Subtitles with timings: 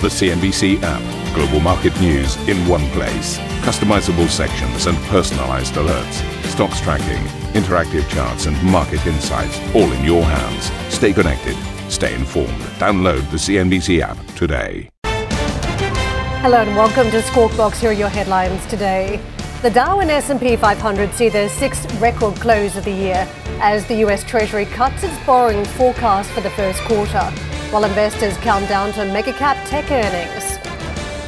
[0.00, 1.34] The CNBC app.
[1.34, 3.36] Global market news in one place.
[3.66, 6.22] Customizable sections and personalized alerts.
[6.44, 7.20] Stocks tracking,
[7.60, 10.70] interactive charts, and market insights all in your hands.
[10.94, 11.56] Stay connected.
[11.90, 12.60] Stay informed.
[12.78, 14.88] Download the CNBC app today.
[16.42, 17.80] Hello and welcome to Squawk Box.
[17.80, 19.20] Here are your headlines today.
[19.62, 23.28] The Dow and S&P 500 see their sixth record close of the year
[23.60, 27.32] as the US Treasury cuts its borrowing forecast for the first quarter
[27.70, 30.58] while investors count down to mega cap tech earnings.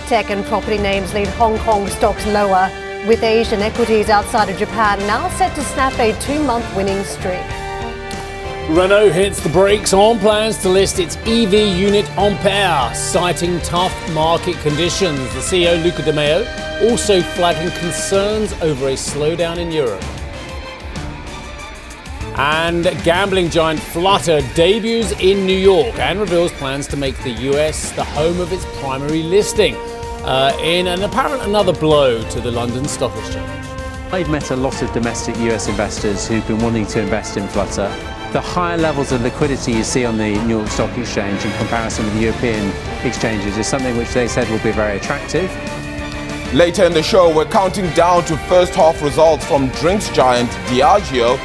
[0.08, 2.70] Tech and property names lead Hong Kong stocks lower,
[3.06, 7.44] with Asian equities outside of Japan now set to snap a two month winning streak.
[8.70, 14.56] Renault hits the brakes on plans to list its EV unit Ampere, citing tough market
[14.58, 15.18] conditions.
[15.34, 16.44] The CEO, Luca De Meo,
[16.88, 20.04] also flagging concerns over a slowdown in Europe.
[22.36, 27.90] And gambling giant Flutter debuts in New York and reveals plans to make the US
[27.92, 29.74] the home of its primary listing
[30.24, 33.66] uh, in an apparent another blow to the London Stock Exchange.
[34.12, 37.88] I've met a lot of domestic US investors who've been wanting to invest in Flutter.
[38.32, 42.04] The higher levels of liquidity you see on the New York Stock Exchange in comparison
[42.04, 42.72] with the European
[43.04, 45.50] exchanges is something which they said will be very attractive.
[46.54, 51.38] Later in the show, we're counting down to first half results from drinks giant Diageo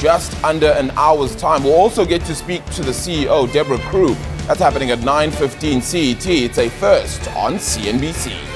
[0.00, 1.64] just under an hour's time.
[1.64, 4.14] We'll also get to speak to the CEO, Debra Crew.
[4.46, 6.26] That's happening at 9.15 CET.
[6.26, 8.50] It's a first on CNBC.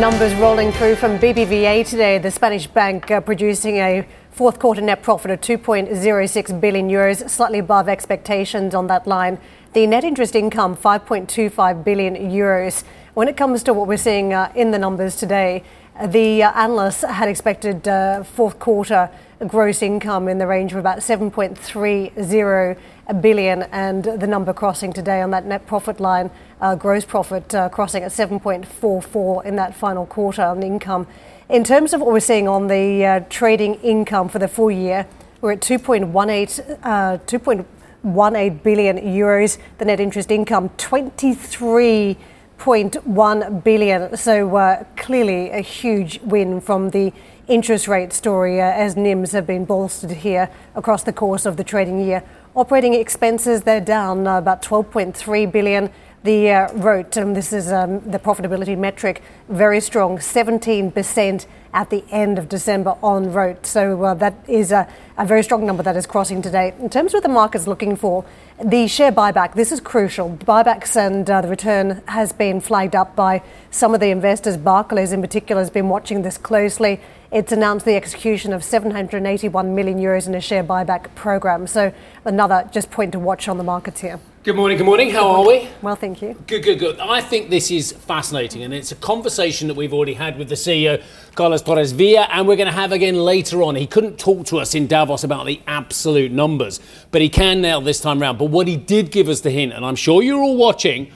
[0.00, 4.04] Numbers rolling through from BBVA today, the Spanish bank uh, producing a
[4.42, 9.38] Fourth quarter net profit of 2.06 billion euros, slightly above expectations on that line.
[9.72, 12.82] The net interest income, 5.25 billion euros.
[13.14, 15.62] When it comes to what we're seeing uh, in the numbers today,
[16.04, 19.10] the uh, analysts had expected uh, fourth quarter
[19.46, 22.76] gross income in the range of about 7.30
[23.20, 27.68] billion, and the number crossing today on that net profit line, uh, gross profit uh,
[27.68, 31.06] crossing at 7.44 in that final quarter on income.
[31.52, 35.06] In terms of what we're seeing on the uh, trading income for the full year,
[35.42, 39.58] we're at 2.18, uh, 2.18 billion euros.
[39.76, 44.16] The net interest income, 23.1 billion.
[44.16, 47.12] So uh, clearly a huge win from the
[47.48, 51.64] interest rate story uh, as NIMs have been bolstered here across the course of the
[51.64, 52.22] trading year.
[52.56, 55.90] Operating expenses, they're down uh, about 12.3 billion.
[56.24, 62.04] The uh, ROTE, um, this is um, the profitability metric, very strong, 17% at the
[62.12, 63.66] end of December on ROTE.
[63.66, 64.86] So uh, that is a,
[65.18, 66.74] a, very strong number that is crossing today.
[66.78, 68.24] In terms of what the market's looking for,
[68.62, 70.30] the share buyback, this is crucial.
[70.30, 74.56] Buybacks and uh, the return has been flagged up by some of the investors.
[74.56, 77.00] Barclays, in particular, has been watching this closely.
[77.32, 81.66] It's announced the execution of 781 million euros in a share buyback program.
[81.66, 81.92] So
[82.24, 84.20] another just point to watch on the markets here.
[84.44, 85.10] Good morning, good morning.
[85.10, 85.68] How are we?
[85.82, 86.34] Well, thank you.
[86.48, 86.98] Good, good, good.
[86.98, 90.56] I think this is fascinating, and it's a conversation that we've already had with the
[90.56, 91.00] CEO,
[91.36, 93.76] Carlos Torres Vila, and we're going to have again later on.
[93.76, 96.80] He couldn't talk to us in Davos about the absolute numbers,
[97.12, 98.36] but he can now this time round.
[98.36, 101.12] But what he did give us the hint, and I'm sure you're all watching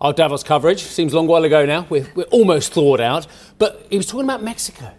[0.00, 3.26] our Davos coverage, seems a long while ago now, we're, we're almost thawed out,
[3.58, 4.92] but he was talking about Mexico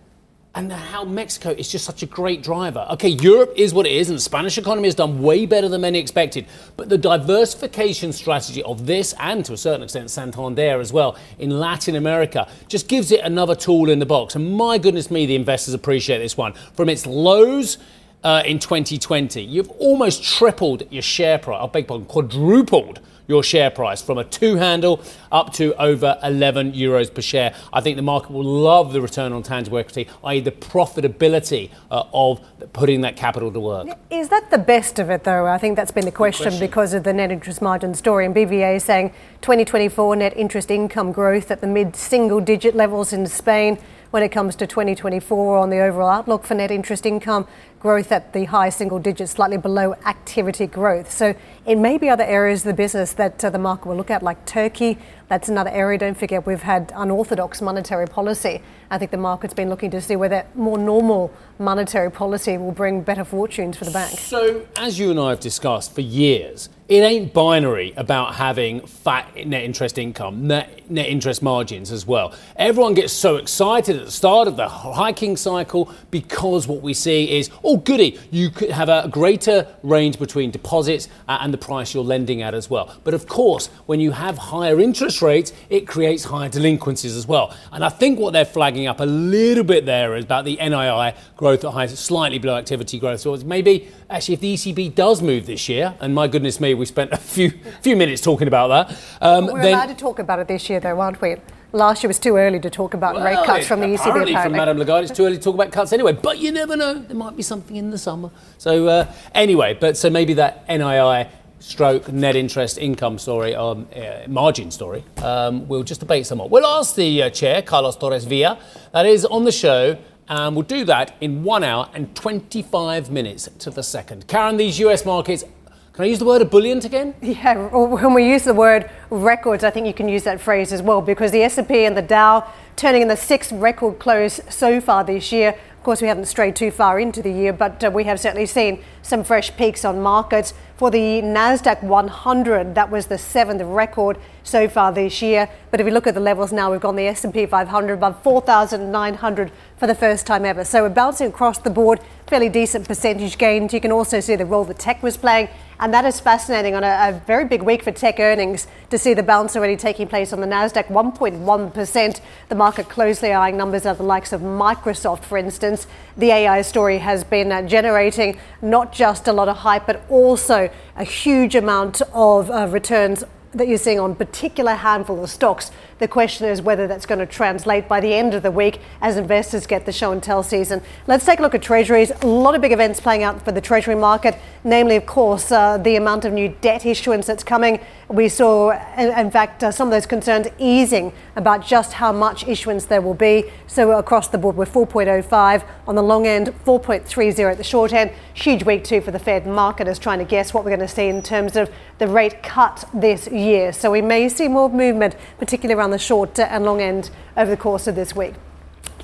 [0.56, 2.86] and how Mexico is just such a great driver.
[2.92, 5.82] Okay, Europe is what it is, and the Spanish economy has done way better than
[5.82, 6.46] many expected.
[6.78, 11.60] But the diversification strategy of this, and to a certain extent Santander as well, in
[11.60, 14.36] Latin America, just gives it another tool in the box.
[14.36, 16.54] And my goodness me, the investors appreciate this one.
[16.76, 17.80] From its lows
[18.24, 23.70] uh, in 2020, you've almost tripled your share price, I beg pardon, quadrupled your share
[23.70, 25.02] price from a two handle
[25.32, 27.56] up to over 11 euros per share.
[27.72, 32.04] I think the market will love the return on tangible equity, i.e., the profitability uh,
[32.14, 32.42] of
[32.74, 33.88] putting that capital to work.
[34.10, 35.46] Is that the best of it, though?
[35.46, 36.60] I think that's been the question, question.
[36.60, 38.26] because of the net interest margin story.
[38.26, 39.10] And BBVA is saying
[39.42, 43.78] 2024 net interest income growth at the mid single digit levels in Spain
[44.14, 47.48] when it comes to 2024 on the overall outlook for net interest income
[47.80, 51.12] growth at the high single digits, slightly below activity growth.
[51.12, 51.34] So
[51.66, 54.22] it may be other areas of the business that uh, the market will look at,
[54.22, 54.98] like Turkey.
[55.30, 55.98] That's another area.
[55.98, 58.62] Don't forget, we've had unorthodox monetary policy.
[58.92, 63.02] I think the market's been looking to see whether more normal monetary policy will bring
[63.02, 64.20] better fortunes for the bank.
[64.20, 69.34] So, as you and I have discussed for years, it ain't binary about having fat
[69.48, 72.36] net interest income, net, net interest margins as well.
[72.58, 77.38] Everyone gets so excited at the start of the hiking cycle because what we see
[77.38, 81.94] is, oh, goody, you could have a greater range between deposits and and the price
[81.94, 82.96] you're lending at as well.
[83.04, 87.56] But of course, when you have higher interest rates, it creates higher delinquencies as well.
[87.72, 91.16] And I think what they're flagging up a little bit there is about the NII
[91.38, 93.20] growth at high, slightly below activity growth.
[93.20, 96.86] So maybe actually if the ECB does move this year, and my goodness me, we
[96.86, 97.52] spent a few
[97.82, 99.00] few minutes talking about that.
[99.22, 101.36] Um, we're then, allowed to talk about it this year, though, aren't we?
[101.72, 104.06] Last year was too early to talk about well, rate cuts from the ECB.
[104.06, 104.36] Apparently.
[104.36, 106.14] from Madame Lagarde, it's too early to talk about cuts anyway.
[106.14, 108.30] But you never know; there might be something in the summer.
[108.60, 111.30] So uh, anyway, but so maybe that NII
[111.64, 116.50] stroke net interest income story, um, uh, margin story, um, we'll just debate some more.
[116.50, 118.60] We'll ask the uh, chair, Carlos Torres Vila,
[118.92, 123.50] that is on the show, and we'll do that in one hour and 25 minutes
[123.60, 124.28] to the second.
[124.28, 125.46] Karen, these US markets
[125.94, 127.14] can I use the word ebullient again?
[127.22, 130.82] Yeah, when we use the word records, I think you can use that phrase as
[130.82, 135.04] well because the S&P and the Dow turning in the sixth record close so far
[135.04, 135.56] this year.
[135.84, 138.46] Of course, we haven't strayed too far into the year, but uh, we have certainly
[138.46, 140.54] seen some fresh peaks on markets.
[140.78, 145.50] For the Nasdaq 100, that was the seventh record so far this year.
[145.72, 149.52] But if we look at the levels now, we've gone the S&P 500 above 4,900
[149.76, 150.64] for the first time ever.
[150.64, 153.74] So we're bouncing across the board, fairly decent percentage gains.
[153.74, 155.50] You can also see the role the tech was playing
[155.84, 159.14] and that is fascinating on a, a, very big week for tech earnings to see
[159.14, 162.22] the bounce already taking place on the Nasdaq 1.1%.
[162.48, 165.86] The market closely eyeing numbers of the likes of Microsoft, for instance.
[166.16, 170.70] The AI story has been uh, generating not just a lot of hype, but also
[170.96, 175.70] a huge amount of uh, returns that you're seeing on particular handful of stocks.
[176.04, 179.16] The question is whether that's going to translate by the end of the week as
[179.16, 180.82] investors get the show and tell season.
[181.08, 182.12] Let's take a look at treasuries.
[182.24, 185.78] A lot of big events playing out for the treasury market, namely, of course, uh,
[185.78, 187.80] the amount of new debt issuance that's coming.
[188.10, 192.86] We saw, in fact, uh, some of those concerns easing about just how much issuance
[192.86, 193.50] there will be.
[193.68, 198.12] So across the board, we're 4.05 on the long end, 4.30 at the short end.
[198.34, 199.48] Huge week too for the Fed.
[199.48, 202.44] Market is trying to guess what we're going to see in terms of the rate
[202.44, 203.72] cut this year.
[203.72, 207.58] So we may see more movement, particularly around the short and long end over the
[207.58, 208.34] course of this week.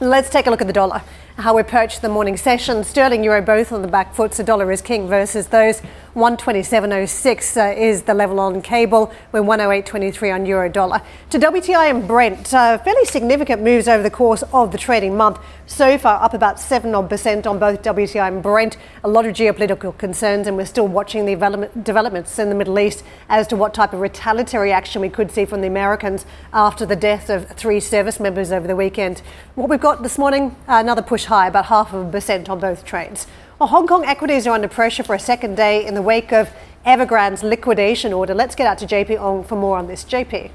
[0.02, 1.02] Let's take a look at the dollar
[1.40, 2.84] how we approach the morning session.
[2.84, 5.82] Sterling euro both on the back foot, so dollar is king versus those.
[6.16, 9.14] 127.06 uh, is the level on cable.
[9.32, 11.02] We're 108.23 on euro dollar.
[11.30, 15.40] To WTI and Brent, uh, fairly significant moves over the course of the trading month.
[15.66, 18.76] So far, up about 7 odd percent on both WTI and Brent.
[19.04, 22.80] A lot of geopolitical concerns, and we're still watching the development, developments in the Middle
[22.80, 26.86] East as to what type of retaliatory action we could see from the Americans after
[26.86, 29.22] the death of three service members over the weekend.
[29.56, 32.84] What we've got this morning, another push high, about half of a percent on both
[32.84, 33.26] trades.
[33.58, 36.50] Well, Hong Kong equities are under pressure for a second day in the wake of
[36.86, 38.34] Evergrande's liquidation order.
[38.34, 40.04] Let's get out to JP Ong for more on this.
[40.04, 40.52] JP.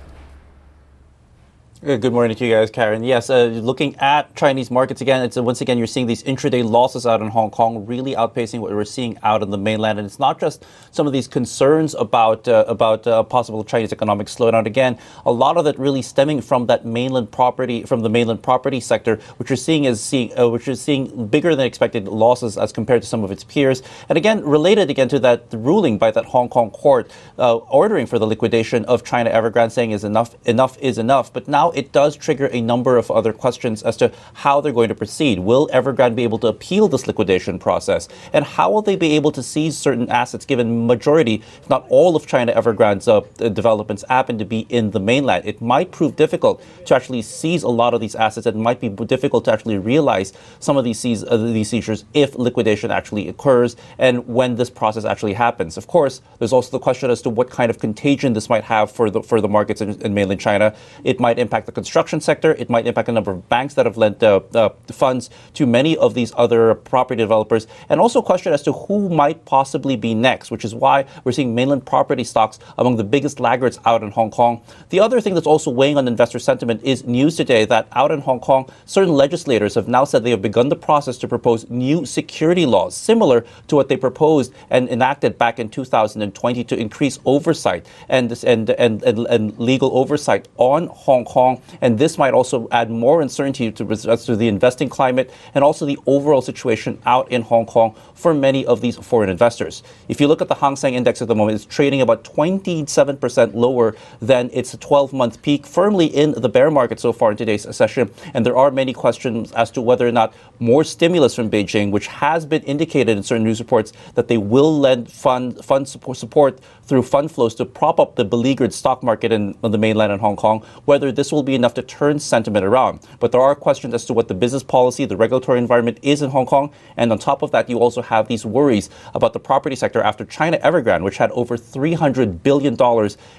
[1.82, 3.04] Good morning to you guys, Karen.
[3.04, 6.66] Yes, uh, looking at Chinese markets again, it's uh, once again you're seeing these intraday
[6.66, 9.98] losses out in Hong Kong, really outpacing what we're seeing out in the mainland.
[9.98, 14.28] And it's not just some of these concerns about uh, about uh, possible Chinese economic
[14.28, 14.64] slowdown.
[14.64, 18.80] Again, a lot of that really stemming from that mainland property, from the mainland property
[18.80, 22.72] sector, which you're seeing is seeing, uh, which is seeing bigger than expected losses as
[22.72, 23.82] compared to some of its peers.
[24.08, 28.18] And again, related again to that ruling by that Hong Kong court uh, ordering for
[28.18, 31.30] the liquidation of China Evergrande, saying is enough, enough is enough.
[31.30, 34.88] But now it does trigger a number of other questions as to how they're going
[34.88, 35.38] to proceed.
[35.38, 38.08] Will Evergrande be able to appeal this liquidation process?
[38.32, 42.16] And how will they be able to seize certain assets given majority, if not all
[42.16, 43.20] of China Evergrande's uh,
[43.50, 45.44] developments happen to be in the mainland?
[45.46, 48.46] It might prove difficult to actually seize a lot of these assets.
[48.46, 52.91] It might be difficult to actually realize some of these, uh, these seizures if liquidation
[52.91, 55.77] actually occurs and when this process actually happens.
[55.77, 58.91] Of course, there's also the question as to what kind of contagion this might have
[58.91, 60.74] for the, for the markets in, in mainland China.
[61.05, 62.53] It might impact the construction sector.
[62.55, 65.96] It might impact a number of banks that have lent uh, uh, funds to many
[65.96, 70.51] of these other property developers, and also question as to who might possibly be next,
[70.51, 74.31] which is why we're seeing mainland property stocks among the biggest laggards out in Hong
[74.31, 74.61] Kong.
[74.91, 78.20] The other thing that's also weighing on investor sentiment is news today that out in
[78.20, 82.05] Hong Kong, certain legislators have now said they have begun the process to propose new
[82.05, 87.87] security laws, similar to what they proposed and enacted back in 2020 to increase oversight
[88.08, 91.44] and, and, and, and, and legal oversight on Hong Kong
[91.81, 93.84] and this might also add more uncertainty to,
[94.27, 98.65] to the investing climate and also the overall situation out in Hong Kong for many
[98.67, 99.82] of these foreign investors.
[100.08, 103.55] If you look at the Hang Seng Index at the moment, it's trading about 27%
[103.55, 107.65] lower than its 12 month peak, firmly in the bear market so far in today's
[107.74, 108.10] session.
[108.32, 112.06] And there are many questions as to whether or not more stimulus from Beijing, which
[112.06, 117.03] has been indicated in certain news reports that they will lend fund, fund support through
[117.03, 120.65] fund flows to prop up the beleaguered stock market in, the mainland in Hong Kong,
[120.84, 123.00] whether this will be enough to turn sentiment around.
[123.20, 126.31] But there are questions as to what the business policy, the regulatory environment is in
[126.31, 126.72] Hong Kong.
[126.96, 130.24] And on top of that, you also have these worries about the property sector after
[130.24, 132.74] China Evergrande, which had over $300 billion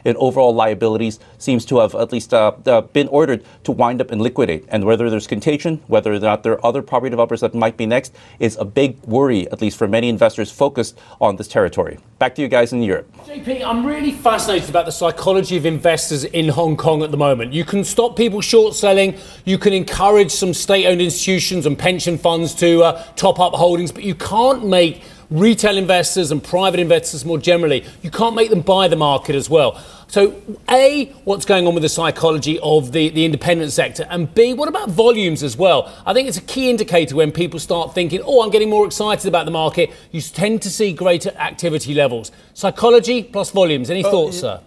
[0.05, 4.11] in overall liabilities, seems to have at least uh, uh, been ordered to wind up
[4.11, 4.65] and liquidate.
[4.67, 7.85] And whether there's contagion, whether or not there are other property developers that might be
[7.85, 11.97] next, is a big worry, at least for many investors focused on this territory.
[12.19, 13.09] Back to you guys in Europe.
[13.25, 17.53] JP, I'm really fascinated about the psychology of investors in Hong Kong at the moment.
[17.53, 22.17] You can stop people short selling, you can encourage some state owned institutions and pension
[22.17, 27.25] funds to uh, top up holdings, but you can't make retail investors and private investors
[27.25, 29.81] more generally, you can't make them buy the market as well.
[30.07, 30.39] So,
[30.69, 34.05] A, what's going on with the psychology of the, the independent sector?
[34.09, 35.91] And B, what about volumes as well?
[36.05, 39.27] I think it's a key indicator when people start thinking, oh, I'm getting more excited
[39.27, 39.91] about the market.
[40.11, 42.31] You tend to see greater activity levels.
[42.53, 43.89] Psychology plus volumes.
[43.89, 44.61] Any uh, thoughts, sir?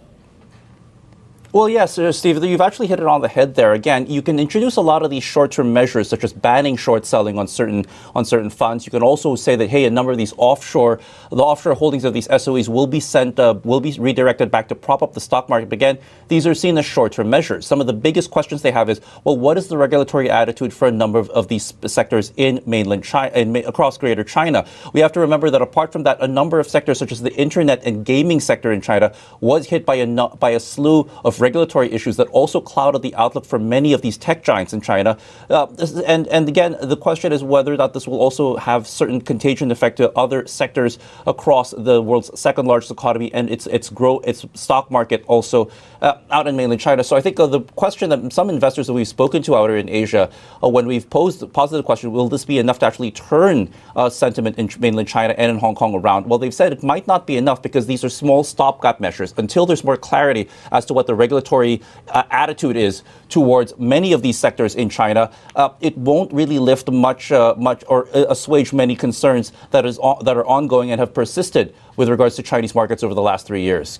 [1.51, 3.73] Well, yes, uh, Steve, you've actually hit it on the head there.
[3.73, 7.39] Again, you can introduce a lot of these short-term measures, such as banning short selling
[7.39, 8.85] on certain on certain funds.
[8.85, 10.99] You can also say that hey, a number of these offshore,
[11.31, 14.75] the offshore holdings of these SOEs will be sent, uh, will be redirected back to
[14.75, 15.69] prop up the stock market.
[15.69, 17.65] But again, these are seen as short-term measures.
[17.65, 20.87] Some of the biggest questions they have is, well, what is the regulatory attitude for
[20.87, 24.67] a number of, of these sectors in mainland China, in, across Greater China?
[24.93, 27.33] We have to remember that apart from that, a number of sectors, such as the
[27.33, 30.05] internet and gaming sector in China, was hit by a
[30.37, 34.17] by a slew of regulatory issues that also clouded the outlook for many of these
[34.17, 35.17] tech giants in China.
[35.49, 35.67] Uh,
[36.05, 39.71] and, and again, the question is whether or not this will also have certain contagion
[39.71, 44.45] effect to other sectors across the world's second largest economy and its, its grow, its
[44.53, 45.69] stock market also
[46.01, 47.03] uh, out in mainland China.
[47.03, 49.89] So I think uh, the question that some investors that we've spoken to out in
[49.89, 50.29] Asia,
[50.63, 54.09] uh, when we've posed the positive question, will this be enough to actually turn uh,
[54.09, 56.27] sentiment in mainland China and in Hong Kong around?
[56.27, 59.65] Well, they've said it might not be enough because these are small stopgap measures until
[59.65, 64.37] there's more clarity as to what the regulatory uh, attitude is towards many of these
[64.37, 65.31] sectors in China.
[65.55, 70.45] Uh, it won't really lift much, much or assuage many concerns that is that are
[70.45, 73.99] ongoing and have persisted with regards to Chinese markets over the last three years.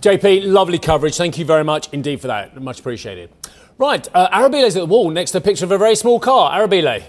[0.00, 1.16] JP, lovely coverage.
[1.16, 2.60] Thank you very much indeed for that.
[2.60, 3.30] Much appreciated.
[3.76, 6.52] Right, uh, Arabile's at the wall next to a picture of a very small car.
[6.52, 7.02] Arabile.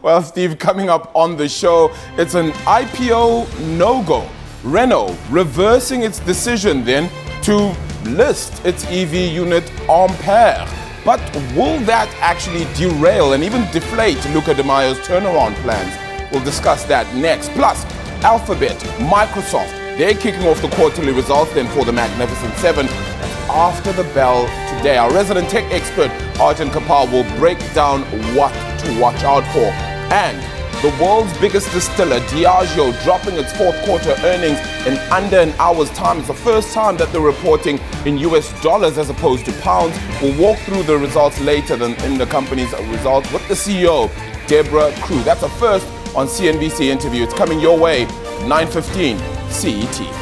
[0.02, 4.26] well, Steve, coming up on the show, it's an IPO no go.
[4.64, 7.10] Renault reversing its decision then
[7.42, 10.66] to list its EV unit Ampere.
[11.04, 11.20] But
[11.56, 15.92] will that actually derail and even deflate Luca De Meo's turnaround plans?
[16.30, 17.50] We'll discuss that next.
[17.50, 17.84] Plus,
[18.22, 22.86] Alphabet, Microsoft, they're kicking off the quarterly results then for the Magnificent Seven.
[23.50, 28.02] After the bell today, our resident tech expert, Arjun Kharpal, will break down
[28.36, 29.66] what to watch out for.
[30.14, 30.40] And
[30.82, 36.18] the world's biggest distiller, Diageo, dropping its fourth quarter earnings in under an hour's time.
[36.18, 39.96] It's the first time that they're reporting in US dollars as opposed to pounds.
[40.20, 44.10] We'll walk through the results later than in the company's results with the CEO,
[44.48, 45.22] Debra Crew.
[45.22, 45.86] That's a first
[46.16, 47.22] on CNBC interview.
[47.22, 48.04] It's coming your way,
[48.48, 49.18] 915.
[49.52, 50.21] CET.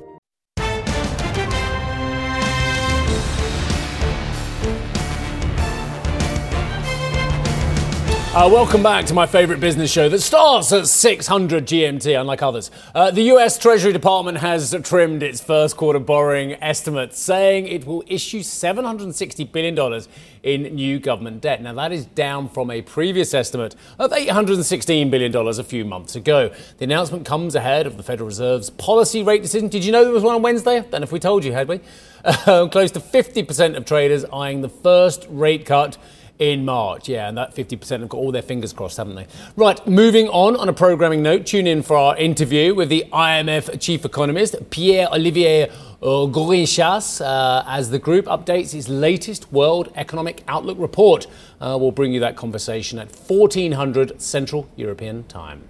[8.33, 12.71] Uh, welcome back to my favourite business show that starts at 600 GMT, unlike others.
[12.95, 18.05] Uh, the US Treasury Department has trimmed its first quarter borrowing estimate, saying it will
[18.07, 20.03] issue $760 billion
[20.43, 21.61] in new government debt.
[21.61, 26.53] Now, that is down from a previous estimate of $816 billion a few months ago.
[26.77, 29.67] The announcement comes ahead of the Federal Reserve's policy rate decision.
[29.67, 30.79] Did you know there was one on Wednesday?
[30.79, 31.81] Then, if we told you, had we?
[32.23, 35.97] Uh, close to 50% of traders eyeing the first rate cut
[36.41, 37.07] in March.
[37.07, 39.27] Yeah, and that 50% have got all their fingers crossed, haven't they?
[39.55, 43.79] Right, moving on on a programming note, tune in for our interview with the IMF
[43.79, 50.43] chief economist, Pierre Olivier uh, Gourinchas, uh, as the group updates its latest World Economic
[50.47, 51.27] Outlook report.
[51.61, 55.61] Uh, we'll bring you that conversation at 1400 Central European Time.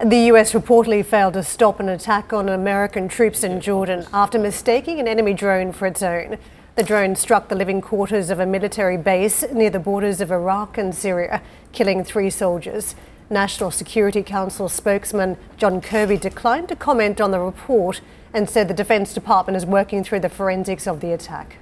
[0.00, 5.00] The US reportedly failed to stop an attack on American troops in Jordan after mistaking
[5.00, 6.38] an enemy drone for its own.
[6.78, 10.78] The drone struck the living quarters of a military base near the borders of Iraq
[10.78, 11.42] and Syria,
[11.72, 12.94] killing three soldiers.
[13.28, 18.00] National Security Council spokesman John Kirby declined to comment on the report
[18.32, 21.56] and said the Defence Department is working through the forensics of the attack.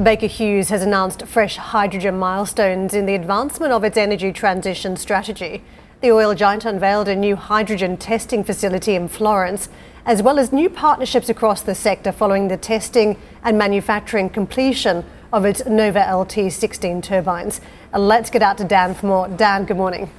[0.00, 5.64] Baker Hughes has announced fresh hydrogen milestones in the advancement of its energy transition strategy.
[6.00, 9.68] The oil giant unveiled a new hydrogen testing facility in Florence,
[10.06, 15.44] as well as new partnerships across the sector following the testing and manufacturing completion of
[15.44, 17.60] its Nova LT 16 turbines.
[17.92, 19.28] Let's get out to Dan for more.
[19.28, 20.10] Dan, good morning.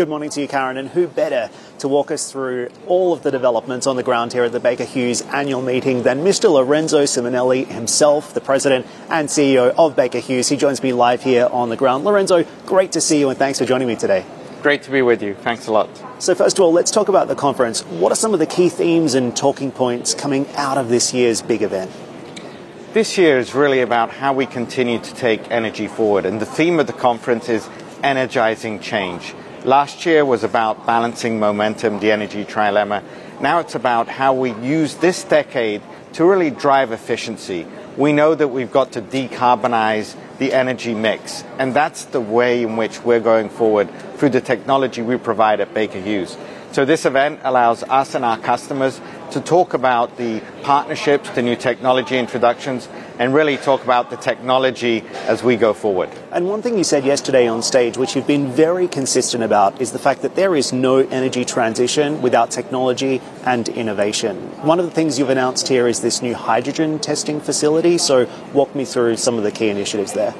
[0.00, 0.78] Good morning to you, Karen.
[0.78, 4.44] And who better to walk us through all of the developments on the ground here
[4.44, 6.50] at the Baker Hughes annual meeting than Mr.
[6.50, 10.48] Lorenzo Simonelli himself, the president and CEO of Baker Hughes.
[10.48, 12.06] He joins me live here on the ground.
[12.06, 14.24] Lorenzo, great to see you and thanks for joining me today.
[14.62, 15.34] Great to be with you.
[15.34, 15.90] Thanks a lot.
[16.18, 17.82] So, first of all, let's talk about the conference.
[17.84, 21.42] What are some of the key themes and talking points coming out of this year's
[21.42, 21.90] big event?
[22.94, 26.80] This year is really about how we continue to take energy forward, and the theme
[26.80, 27.68] of the conference is
[28.02, 29.34] energizing change.
[29.64, 33.02] Last year was about balancing momentum, the energy trilemma.
[33.42, 35.82] Now it's about how we use this decade
[36.14, 37.66] to really drive efficiency.
[37.98, 42.78] We know that we've got to decarbonize the energy mix, and that's the way in
[42.78, 46.38] which we're going forward through the technology we provide at Baker Hughes.
[46.72, 49.00] So this event allows us and our customers
[49.32, 55.02] to talk about the partnerships, the new technology introductions, and really talk about the technology
[55.26, 56.10] as we go forward.
[56.30, 59.90] And one thing you said yesterday on stage, which you've been very consistent about, is
[59.90, 64.36] the fact that there is no energy transition without technology and innovation.
[64.64, 67.98] One of the things you've announced here is this new hydrogen testing facility.
[67.98, 70.34] So, walk me through some of the key initiatives there.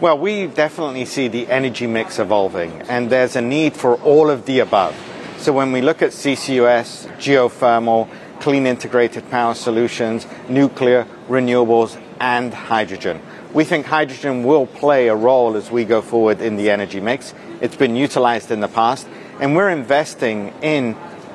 [0.00, 4.46] Well, we definitely see the energy mix evolving, and there's a need for all of
[4.46, 4.96] the above.
[5.42, 8.08] So, when we look at CCUS, geothermal,
[8.38, 13.20] clean integrated power solutions, nuclear, renewables, and hydrogen.
[13.52, 17.34] We think hydrogen will play a role as we go forward in the energy mix.
[17.60, 19.08] It's been utilized in the past,
[19.40, 20.92] and we're investing in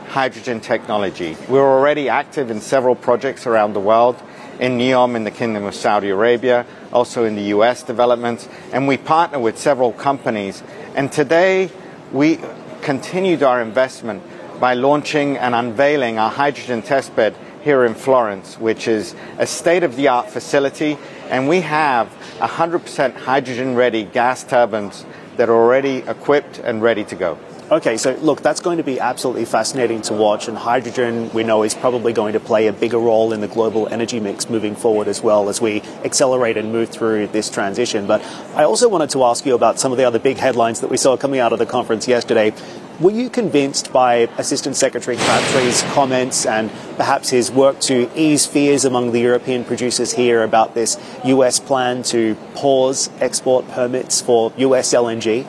[0.08, 1.36] hydrogen technology.
[1.50, 4.16] We're already active in several projects around the world,
[4.58, 8.96] in NEOM in the Kingdom of Saudi Arabia, also in the US developments, and we
[8.96, 10.64] partner with several companies.
[10.96, 11.70] And today,
[12.14, 12.40] we
[12.88, 14.24] continued our investment
[14.62, 19.98] by launching and unveiling our hydrogen testbed here in Florence, which is a state of
[19.98, 20.98] the art facility.
[21.30, 22.08] And we have
[22.40, 27.38] 100% hydrogen ready gas turbines that are already equipped and ready to go.
[27.70, 31.64] Okay, so look, that's going to be absolutely fascinating to watch, and hydrogen we know
[31.64, 35.10] is probably going to play a bigger role in the global energy mix moving forward
[35.10, 38.08] as well as we accelerate and move through this transition.
[38.08, 38.24] But
[38.56, 40.96] I also wanted to ask you about some of the other big headlines that we
[40.96, 42.54] saw coming out of the conference yesterday.
[43.02, 48.86] Were you convinced by Assistant Secretary Crabtree's comments and perhaps his work to ease fears
[48.86, 54.94] among the European producers here about this US plan to pause export permits for US
[54.94, 55.46] LNG?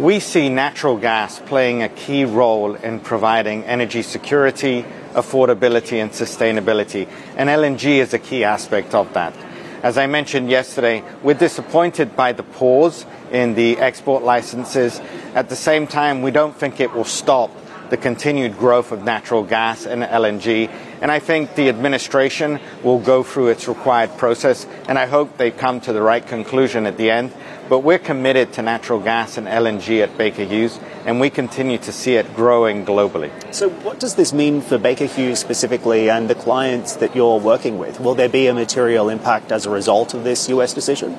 [0.00, 4.82] We see natural gas playing a key role in providing energy security,
[5.12, 9.34] affordability, and sustainability, and LNG is a key aspect of that.
[9.82, 14.98] As I mentioned yesterday, we're disappointed by the pause in the export licenses.
[15.34, 17.50] At the same time, we don't think it will stop
[17.90, 20.70] the continued growth of natural gas and LNG.
[21.00, 25.50] And I think the administration will go through its required process, and I hope they
[25.50, 27.32] come to the right conclusion at the end.
[27.70, 31.92] But we're committed to natural gas and LNG at Baker Hughes, and we continue to
[31.92, 33.30] see it growing globally.
[33.54, 37.78] So, what does this mean for Baker Hughes specifically and the clients that you're working
[37.78, 38.00] with?
[38.00, 41.16] Will there be a material impact as a result of this US decision?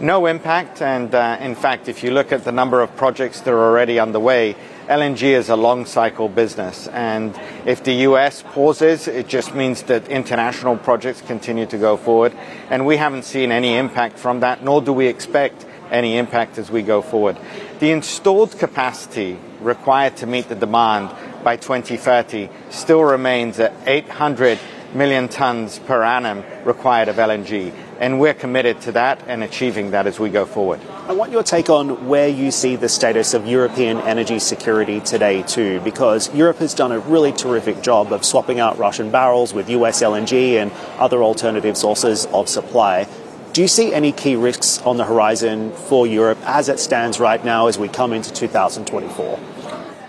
[0.00, 3.52] No impact, and uh, in fact, if you look at the number of projects that
[3.52, 4.56] are already underway,
[4.88, 10.08] LNG is a long cycle business, and if the US pauses, it just means that
[10.08, 12.34] international projects continue to go forward,
[12.68, 16.70] and we haven't seen any impact from that, nor do we expect any impact as
[16.70, 17.38] we go forward.
[17.78, 21.10] The installed capacity required to meet the demand
[21.42, 24.58] by 2030 still remains at 800
[24.94, 27.72] million tons per annum required of LNG.
[28.00, 30.80] And we're committed to that and achieving that as we go forward.
[31.06, 35.42] I want your take on where you see the status of European energy security today,
[35.42, 39.68] too, because Europe has done a really terrific job of swapping out Russian barrels with
[39.68, 43.06] US LNG and other alternative sources of supply.
[43.52, 47.44] Do you see any key risks on the horizon for Europe as it stands right
[47.44, 49.38] now as we come into 2024?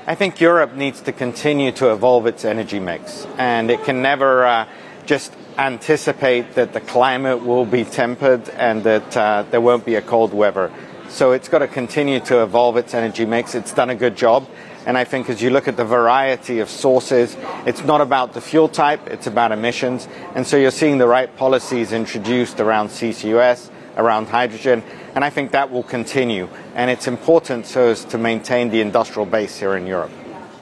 [0.08, 4.46] I think Europe needs to continue to evolve its energy mix, and it can never
[4.46, 4.68] uh,
[5.06, 10.02] just anticipate that the climate will be tempered and that uh, there won't be a
[10.02, 10.72] cold weather.
[11.10, 13.56] So it's got to continue to evolve its energy mix.
[13.56, 14.48] It's done a good job.
[14.86, 18.42] And I think as you look at the variety of sources, it's not about the
[18.42, 20.08] fuel type, it's about emissions.
[20.36, 24.84] And so you're seeing the right policies introduced around CCUS, around hydrogen,
[25.16, 26.50] and I think that will continue.
[26.76, 30.12] And it's important so as to maintain the industrial base here in Europe.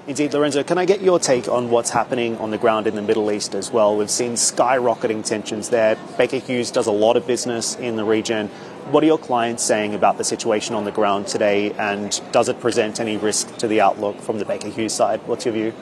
[0.06, 3.02] Indeed, Lorenzo, can I get your take on what's happening on the ground in the
[3.02, 3.96] Middle East as well?
[3.96, 5.96] We've seen skyrocketing tensions there.
[6.18, 8.50] Baker Hughes does a lot of business in the region.
[8.92, 12.60] What are your clients saying about the situation on the ground today, and does it
[12.60, 15.22] present any risk to the outlook from the Baker Hughes side?
[15.26, 15.74] What's your view?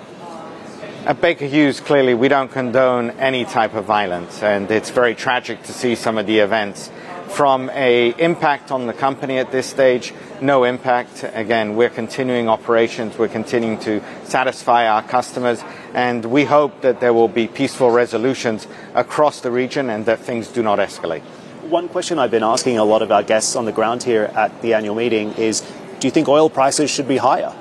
[1.07, 5.63] At Baker Hughes, clearly, we don't condone any type of violence, and it's very tragic
[5.63, 6.91] to see some of the events.
[7.33, 11.23] From a impact on the company at this stage, no impact.
[11.33, 15.63] Again, we're continuing operations, we're continuing to satisfy our customers,
[15.93, 20.49] and we hope that there will be peaceful resolutions across the region and that things
[20.49, 21.21] do not escalate.
[21.69, 24.61] One question I've been asking a lot of our guests on the ground here at
[24.61, 25.61] the annual meeting is
[26.01, 27.51] do you think oil prices should be higher?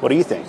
[0.00, 0.46] What do you think?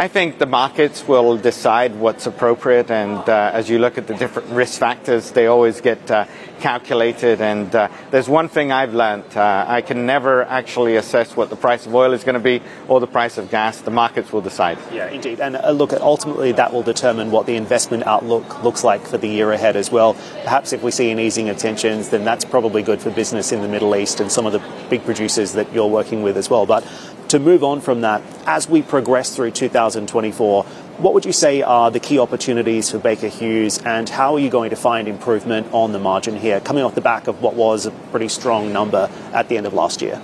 [0.00, 4.14] I think the markets will decide what's appropriate, and uh, as you look at the
[4.14, 6.26] different risk factors, they always get uh,
[6.60, 7.40] calculated.
[7.40, 11.56] And uh, there's one thing I've learned uh, I can never actually assess what the
[11.56, 13.80] price of oil is going to be or the price of gas.
[13.80, 14.78] The markets will decide.
[14.92, 15.40] Yeah, indeed.
[15.40, 19.28] And uh, look, ultimately, that will determine what the investment outlook looks like for the
[19.28, 20.14] year ahead as well.
[20.44, 23.62] Perhaps if we see an easing of tensions, then that's probably good for business in
[23.62, 26.66] the Middle East and some of the big producers that you're working with as well.
[26.66, 26.84] But
[27.28, 31.90] to move on from that, as we progress through 2024, what would you say are
[31.90, 35.92] the key opportunities for Baker Hughes, and how are you going to find improvement on
[35.92, 39.48] the margin here, coming off the back of what was a pretty strong number at
[39.48, 40.20] the end of last year?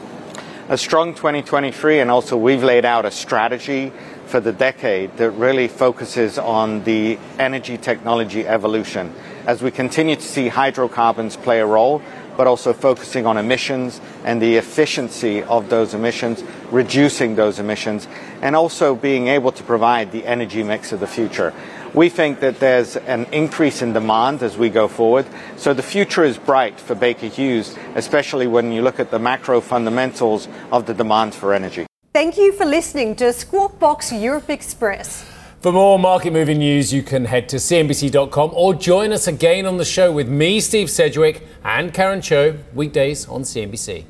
[0.71, 3.93] A strong 2023, and also we've laid out a strategy
[4.25, 9.15] for the decade that really focuses on the energy technology evolution.
[9.47, 12.01] As we continue to see hydrocarbons play a role,
[12.37, 18.09] but also focusing on emissions and the efficiency of those emissions, reducing those emissions,
[18.43, 21.53] and also being able to provide the energy mix of the future.
[21.95, 25.27] We think that there's an increase in demand as we go forward.
[25.57, 29.61] So the future is bright for Baker Hughes, especially when you look at the macro
[29.61, 31.87] fundamentals of the demand for energy.
[32.13, 35.34] Thank you for listening to Squawk Box Europe Express.
[35.65, 39.79] For more market moving news, you can head to CNBC.com or join us again on
[39.79, 44.05] the show with me, Steve Sedgwick, and Karen Tso, weekdays on CNBC.